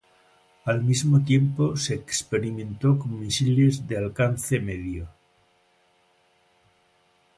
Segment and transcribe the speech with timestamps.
[0.65, 5.07] Al mismo tiempo se experimentó con misiles de alcance medio.